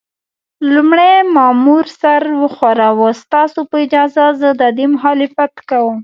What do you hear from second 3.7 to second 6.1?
اجازه، زه د دې مخالفت کوم.